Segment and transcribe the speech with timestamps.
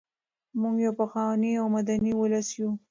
[0.61, 2.69] موږ یو پخوانی او مدني ولس یو.